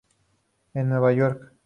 En 0.73 0.89
Nueva 0.89 1.13
York. 1.13 1.53